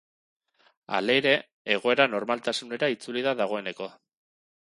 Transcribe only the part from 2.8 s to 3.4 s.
itzuli da